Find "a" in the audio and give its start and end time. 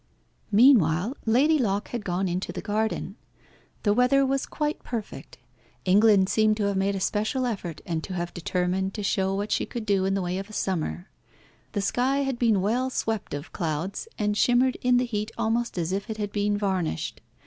6.95-6.99, 10.49-10.53